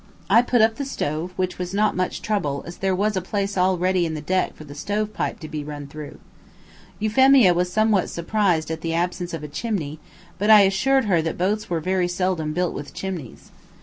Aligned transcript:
I 0.31 0.41
put 0.41 0.63
up 0.63 0.77
the 0.77 0.83
stove, 0.83 1.31
which 1.35 1.59
was 1.59 1.75
not 1.75 1.95
much 1.95 2.23
trouble, 2.23 2.63
as 2.65 2.77
there 2.77 2.95
was 2.95 3.15
a 3.15 3.21
place 3.21 3.55
all 3.55 3.77
ready 3.77 4.03
in 4.03 4.15
the 4.15 4.19
deck 4.21 4.55
for 4.55 4.63
the 4.63 4.73
stove 4.73 5.13
pipe 5.13 5.39
to 5.41 5.47
be 5.47 5.63
run 5.63 5.85
through. 5.85 6.17
Euphemia 6.97 7.53
was 7.53 7.71
somewhat 7.71 8.09
surprised 8.09 8.71
at 8.71 8.81
the 8.81 8.95
absence 8.95 9.31
of 9.31 9.43
a 9.43 9.47
chimney, 9.47 9.99
but 10.39 10.49
I 10.49 10.61
assured 10.61 11.05
her 11.05 11.21
that 11.21 11.37
boats 11.37 11.69
were 11.69 11.79
very 11.79 12.07
seldom 12.07 12.51
built 12.51 12.73
with 12.73 12.95
chimneys. 12.95 13.51